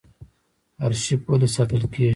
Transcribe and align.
ارشیف 0.85 1.21
ولې 1.29 1.47
ساتل 1.55 1.83
کیږي؟ 1.93 2.09